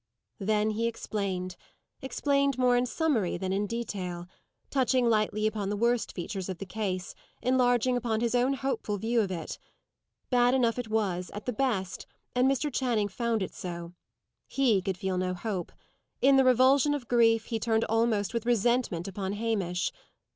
Then 0.39 0.71
he 0.71 0.87
explained 0.87 1.55
explained 2.01 2.57
more 2.57 2.75
in 2.75 2.87
summary 2.87 3.37
than 3.37 3.53
in 3.53 3.67
detail 3.67 4.25
touching 4.71 5.07
lightly 5.07 5.45
upon 5.45 5.69
the 5.69 5.77
worst 5.77 6.13
features 6.15 6.49
of 6.49 6.57
the 6.57 6.65
case, 6.65 7.13
enlarging 7.43 7.95
upon 7.95 8.19
his 8.19 8.33
own 8.33 8.53
hopeful 8.53 8.97
view 8.97 9.21
of 9.21 9.29
it. 9.29 9.59
Bad 10.31 10.55
enough 10.55 10.79
it 10.79 10.87
was, 10.87 11.29
at 11.35 11.45
the 11.45 11.53
best, 11.53 12.07
and 12.33 12.49
Mr. 12.49 12.73
Channing 12.73 13.09
found 13.09 13.43
it 13.43 13.53
so. 13.53 13.93
He 14.47 14.81
could 14.81 14.97
feel 14.97 15.19
no 15.19 15.35
hope. 15.35 15.71
In 16.19 16.35
the 16.35 16.43
revulsion 16.43 16.95
of 16.95 17.07
grief, 17.07 17.45
he 17.45 17.59
turned 17.59 17.83
almost 17.85 18.33
with 18.33 18.47
resentment 18.47 19.07
upon 19.07 19.33
Hamish. 19.33 19.91